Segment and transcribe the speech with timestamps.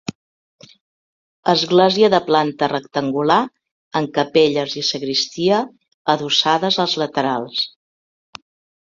[1.53, 3.37] Església de planta rectangular
[4.01, 5.63] amb capelles i sagristia
[6.19, 7.65] adossades als laterals.